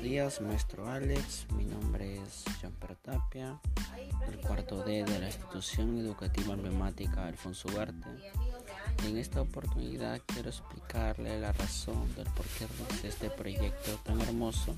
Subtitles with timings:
[0.00, 1.46] días, maestro Alex.
[1.56, 3.58] Mi nombre es Jean Tapia,
[4.26, 8.08] del cuarto D de la institución educativa emblemática Alfonso Ugarte.
[9.06, 12.66] En esta oportunidad quiero explicarle la razón del por qué
[13.08, 14.76] este proyecto tan hermoso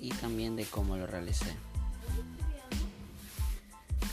[0.00, 1.54] y también de cómo lo realicé.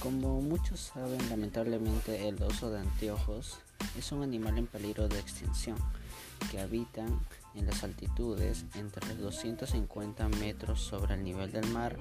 [0.01, 3.57] Como muchos saben, lamentablemente el oso de anteojos
[3.97, 5.77] es un animal en peligro de extinción
[6.51, 7.19] que habitan
[7.55, 11.97] en las altitudes entre los 250 metros sobre el nivel del mar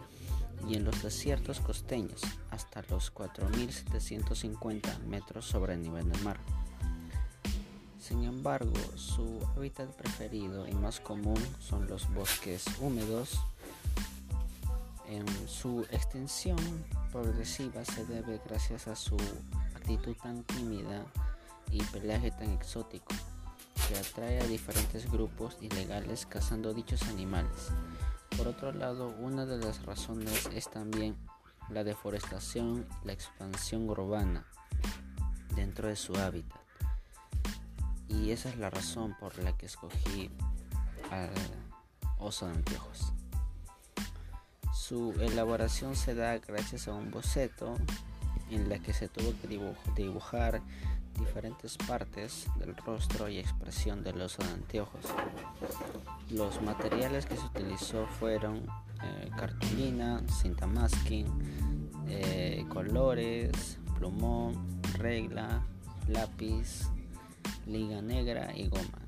[0.69, 6.39] y en los desiertos costeños hasta los 4.750 metros sobre el nivel del mar.
[7.99, 13.41] Sin embargo, su hábitat preferido y más común son los bosques húmedos.
[15.09, 16.59] En su extensión
[17.13, 19.17] progresiva se debe gracias a su
[19.75, 21.05] actitud tan tímida
[21.71, 23.15] y pelaje tan exótico
[23.89, 27.71] que atrae a diferentes grupos ilegales cazando dichos animales.
[28.37, 31.17] Por otro lado, una de las razones es también
[31.71, 34.47] la deforestación la expansión urbana
[35.55, 36.61] dentro de su hábitat.
[38.09, 40.31] Y esa es la razón por la que escogí
[41.11, 41.31] al
[42.19, 43.13] oso de anteojos.
[44.75, 47.75] Su elaboración se da gracias a un boceto
[48.51, 49.49] en la que se tuvo que
[49.97, 50.61] dibujar
[51.15, 55.05] diferentes partes del rostro y expresión del oso de anteojos.
[56.31, 58.67] Los materiales que se utilizó fueron
[59.03, 61.27] eh, cartulina, cinta masking,
[62.09, 65.63] eh, colores, plumón, regla,
[66.09, 66.89] lápiz,
[67.67, 69.01] liga negra y goma.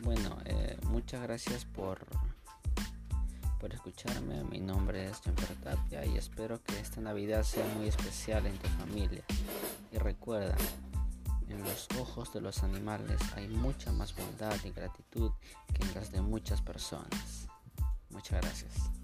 [0.00, 2.06] Bueno, eh, muchas gracias por
[3.64, 4.44] por escucharme.
[4.44, 8.68] Mi nombre es Jean Tapia y espero que esta Navidad sea muy especial en tu
[8.68, 9.24] familia.
[9.90, 10.54] Y recuerda,
[11.48, 15.30] en los ojos de los animales hay mucha más bondad y gratitud
[15.72, 17.48] que en las de muchas personas.
[18.10, 19.03] Muchas gracias.